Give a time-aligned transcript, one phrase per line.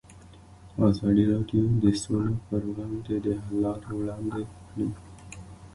[0.87, 4.87] ازادي راډیو د سوله پر وړاندې د حل لارې وړاندې کړي.